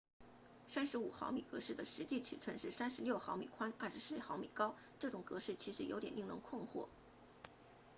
[0.67, 6.87] 35毫米格式的实际尺寸是36毫米宽24毫米高这样格式其实有点令人困惑